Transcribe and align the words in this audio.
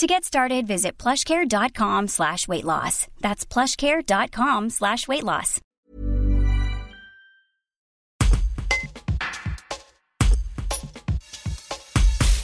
To 0.00 0.06
get 0.06 0.24
started, 0.24 0.66
visit 0.66 0.92
plushcare.com 0.96 2.08
slash 2.08 2.48
weight 2.48 2.64
loss. 2.64 3.06
That's 3.20 3.44
plushcare.com 3.44 4.70
slash 4.70 5.06
weight 5.06 5.22
loss. 5.22 5.60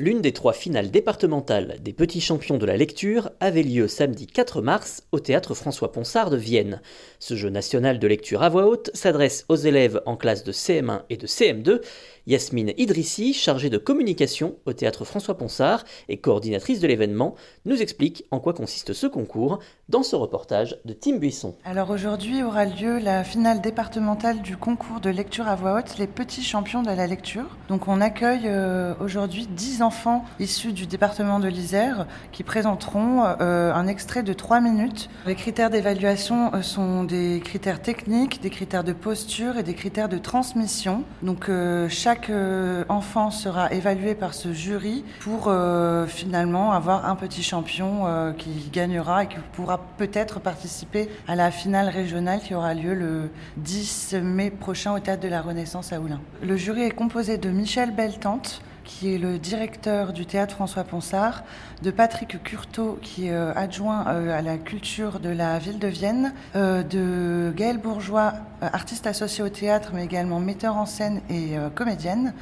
L'une 0.00 0.22
des 0.22 0.32
trois 0.32 0.54
finales 0.54 0.90
départementales 0.90 1.76
des 1.82 1.92
petits 1.92 2.22
champions 2.22 2.56
de 2.56 2.64
la 2.64 2.78
lecture 2.78 3.30
avait 3.38 3.62
lieu 3.62 3.86
samedi 3.86 4.26
4 4.26 4.62
mars 4.62 5.02
au 5.12 5.20
théâtre 5.20 5.54
François 5.54 5.92
Ponsard 5.92 6.30
de 6.30 6.38
Vienne. 6.38 6.80
Ce 7.18 7.34
jeu 7.34 7.50
national 7.50 7.98
de 7.98 8.06
lecture 8.06 8.42
à 8.42 8.48
voix 8.48 8.66
haute 8.66 8.90
s'adresse 8.94 9.44
aux 9.50 9.56
élèves 9.56 10.00
en 10.06 10.16
classe 10.16 10.42
de 10.42 10.52
CM1 10.52 11.02
et 11.10 11.18
de 11.18 11.26
CM2 11.26 11.82
Yasmine 12.30 12.72
Idrissi, 12.78 13.34
chargée 13.34 13.70
de 13.70 13.76
communication 13.76 14.54
au 14.64 14.72
théâtre 14.72 15.04
François 15.04 15.36
Ponsard 15.36 15.82
et 16.08 16.18
coordinatrice 16.18 16.78
de 16.78 16.86
l'événement, 16.86 17.34
nous 17.64 17.82
explique 17.82 18.24
en 18.30 18.38
quoi 18.38 18.52
consiste 18.52 18.92
ce 18.92 19.08
concours 19.08 19.58
dans 19.88 20.04
ce 20.04 20.14
reportage 20.14 20.78
de 20.84 20.92
Tim 20.92 21.16
Buisson. 21.16 21.56
Alors 21.64 21.90
aujourd'hui 21.90 22.44
aura 22.44 22.66
lieu 22.66 23.00
la 23.00 23.24
finale 23.24 23.60
départementale 23.60 24.42
du 24.42 24.56
concours 24.56 25.00
de 25.00 25.10
lecture 25.10 25.48
à 25.48 25.56
voix 25.56 25.78
haute, 25.78 25.98
les 25.98 26.06
petits 26.06 26.44
champions 26.44 26.82
de 26.82 26.92
la 26.92 27.08
lecture. 27.08 27.46
Donc 27.68 27.88
on 27.88 28.00
accueille 28.00 28.44
euh, 28.44 28.94
aujourd'hui 29.00 29.48
10 29.48 29.82
enfants 29.82 30.24
issus 30.38 30.72
du 30.72 30.86
département 30.86 31.40
de 31.40 31.48
l'Isère 31.48 32.06
qui 32.30 32.44
présenteront 32.44 33.24
euh, 33.40 33.74
un 33.74 33.88
extrait 33.88 34.22
de 34.22 34.32
3 34.32 34.60
minutes. 34.60 35.10
Les 35.26 35.34
critères 35.34 35.70
d'évaluation 35.70 36.54
euh, 36.54 36.62
sont 36.62 37.02
des 37.02 37.40
critères 37.44 37.82
techniques, 37.82 38.40
des 38.40 38.50
critères 38.50 38.84
de 38.84 38.92
posture 38.92 39.58
et 39.58 39.64
des 39.64 39.74
critères 39.74 40.08
de 40.08 40.18
transmission. 40.18 41.02
Donc 41.22 41.50
chaque 41.88 42.19
chaque 42.20 42.30
euh, 42.30 42.84
enfant 42.88 43.30
sera 43.30 43.72
évalué 43.72 44.14
par 44.14 44.34
ce 44.34 44.52
jury 44.52 45.04
pour 45.20 45.44
euh, 45.46 46.06
finalement 46.06 46.72
avoir 46.72 47.06
un 47.06 47.16
petit 47.16 47.42
champion 47.42 48.06
euh, 48.06 48.32
qui 48.32 48.68
gagnera 48.70 49.24
et 49.24 49.28
qui 49.28 49.36
pourra 49.52 49.80
peut-être 49.96 50.38
participer 50.38 51.08
à 51.28 51.34
la 51.34 51.50
finale 51.50 51.88
régionale 51.88 52.40
qui 52.40 52.54
aura 52.54 52.74
lieu 52.74 52.94
le 52.94 53.30
10 53.58 54.16
mai 54.22 54.50
prochain 54.50 54.92
au 54.92 54.98
Théâtre 54.98 55.22
de 55.22 55.28
la 55.28 55.40
Renaissance 55.40 55.94
à 55.94 56.00
Oulin. 56.00 56.20
Le 56.42 56.56
jury 56.56 56.82
est 56.82 56.90
composé 56.90 57.38
de 57.38 57.48
Michel 57.48 57.94
Beltante, 57.94 58.60
qui 58.84 59.14
est 59.14 59.18
le 59.18 59.38
directeur 59.38 60.12
du 60.12 60.26
théâtre 60.26 60.54
François 60.54 60.84
Ponsard, 60.84 61.42
de 61.82 61.90
Patrick 61.90 62.42
Curto, 62.42 62.98
qui 63.02 63.28
est 63.28 63.32
euh, 63.32 63.52
adjoint 63.54 64.06
euh, 64.08 64.38
à 64.38 64.42
la 64.42 64.58
culture 64.58 65.20
de 65.20 65.30
la 65.30 65.58
ville 65.58 65.78
de 65.78 65.88
Vienne, 65.88 66.34
euh, 66.56 66.82
de 66.82 67.52
Gaëlle 67.56 67.78
Bourgeois, 67.78 68.34
artiste 68.60 69.06
associé 69.06 69.42
au 69.42 69.48
théâtre, 69.48 69.92
mais 69.94 70.04
également 70.04 70.38
metteur 70.38 70.76
en 70.76 70.84
scène 70.84 71.22
et 71.30 71.54
comédienne, 71.74 72.34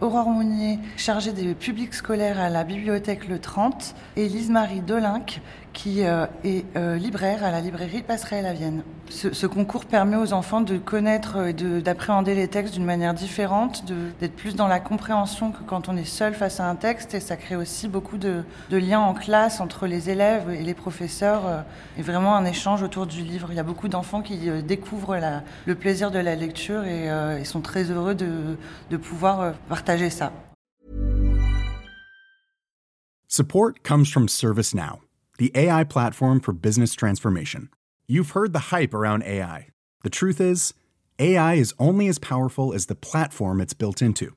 Aurore 0.00 0.28
Mounier, 0.28 0.80
chargée 0.96 1.30
des 1.30 1.54
publics 1.54 1.94
scolaires 1.94 2.40
à 2.40 2.48
la 2.48 2.64
bibliothèque 2.64 3.28
Le 3.28 3.38
30, 3.38 3.94
et 4.16 4.26
Lise-Marie 4.26 4.80
Dolinck, 4.80 5.40
qui 5.72 6.00
est 6.00 6.98
libraire 6.98 7.44
à 7.44 7.52
la 7.52 7.60
librairie 7.60 8.02
Passerelle 8.02 8.46
à 8.46 8.52
Vienne. 8.52 8.82
Ce, 9.10 9.46
concours 9.46 9.84
permet 9.84 10.16
aux 10.16 10.32
enfants 10.32 10.60
de 10.60 10.76
connaître 10.78 11.46
et 11.46 11.52
d'appréhender 11.52 12.34
les 12.34 12.48
textes 12.48 12.74
d'une 12.74 12.84
manière 12.84 13.14
différente, 13.14 13.84
d'être 14.20 14.34
plus 14.34 14.56
dans 14.56 14.68
la 14.68 14.80
compréhension 14.80 15.52
que 15.52 15.62
quand 15.64 15.79
on 15.88 15.96
est 15.96 16.04
seul 16.04 16.34
face 16.34 16.60
à 16.60 16.68
un 16.68 16.76
texte, 16.76 17.14
et 17.14 17.20
ça 17.20 17.36
crée 17.36 17.56
aussi 17.56 17.88
beaucoup 17.88 18.18
de, 18.18 18.44
liens 18.70 19.00
en 19.00 19.14
classe 19.14 19.60
entre 19.60 19.86
les 19.86 20.10
élèves 20.10 20.50
et 20.50 20.62
les 20.62 20.74
professeurs, 20.74 21.46
euh, 21.46 21.60
et 21.98 22.02
vraiment 22.02 22.36
un 22.36 22.44
échange 22.44 22.82
autour 22.82 23.06
du 23.06 23.22
livre. 23.22 23.48
Il 23.50 23.56
y 23.56 23.60
a 23.60 23.64
beaucoup 23.64 23.88
d'enfants 23.88 24.22
qui 24.22 24.50
découvrent 24.62 25.18
le 25.66 25.74
plaisir 25.74 26.10
de 26.10 26.18
la 26.18 26.34
lecture 26.34 26.84
et, 26.84 27.06
et 27.38 27.44
sont 27.44 27.60
très 27.60 27.90
heureux 27.90 28.14
de, 28.14 28.56
de 28.90 28.96
pouvoir 28.96 29.54
partager 29.68 30.10
ça. 30.10 30.32
Support 33.28 33.82
comes 33.84 34.06
from 34.06 34.28
ServiceNow. 34.28 35.00
the 35.40 35.50
AI 35.54 35.84
platform 35.84 36.38
for 36.38 36.52
business 36.52 36.92
transformation. 36.92 37.70
You've 38.06 38.32
heard 38.32 38.52
the 38.52 38.68
hype 38.74 38.92
around 38.92 39.22
AI. 39.22 39.68
The 40.02 40.10
truth 40.10 40.38
is, 40.38 40.74
AI 41.18 41.54
is 41.54 41.72
only 41.78 42.08
as 42.08 42.18
powerful 42.18 42.74
as 42.74 42.86
the 42.86 42.94
platform 42.94 43.58
it's 43.62 43.72
built 43.72 44.02
into. 44.02 44.36